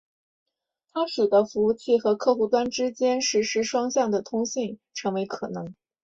[0.91, 5.75] 它使得服务器和客户端之间实时双向的通信成为可能。